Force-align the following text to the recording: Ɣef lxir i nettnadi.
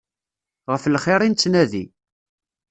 Ɣef 0.71 0.83
lxir 0.93 1.21
i 1.23 1.29
nettnadi. 1.29 1.85